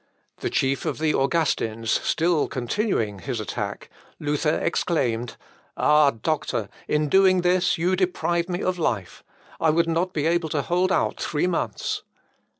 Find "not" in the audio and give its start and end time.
9.87-10.11